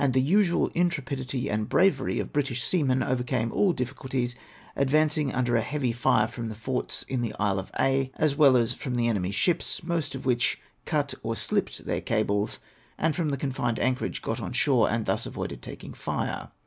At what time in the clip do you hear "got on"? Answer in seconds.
14.23-14.53